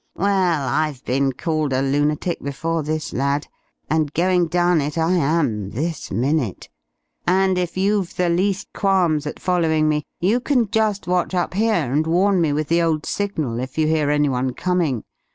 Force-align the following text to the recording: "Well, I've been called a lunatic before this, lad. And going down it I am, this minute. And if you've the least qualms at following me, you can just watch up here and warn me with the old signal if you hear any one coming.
"Well, 0.15 0.67
I've 0.67 1.05
been 1.05 1.31
called 1.31 1.71
a 1.73 1.83
lunatic 1.83 2.41
before 2.41 2.81
this, 2.81 3.13
lad. 3.13 3.47
And 3.87 4.11
going 4.15 4.47
down 4.47 4.81
it 4.81 4.97
I 4.97 5.11
am, 5.13 5.69
this 5.69 6.09
minute. 6.09 6.69
And 7.27 7.55
if 7.55 7.77
you've 7.77 8.15
the 8.15 8.27
least 8.27 8.73
qualms 8.73 9.27
at 9.27 9.39
following 9.39 9.87
me, 9.87 10.01
you 10.19 10.39
can 10.39 10.71
just 10.71 11.05
watch 11.05 11.35
up 11.35 11.53
here 11.53 11.93
and 11.93 12.07
warn 12.07 12.41
me 12.41 12.51
with 12.51 12.67
the 12.67 12.81
old 12.81 13.05
signal 13.05 13.59
if 13.59 13.77
you 13.77 13.85
hear 13.85 14.09
any 14.09 14.27
one 14.27 14.55
coming. 14.55 15.03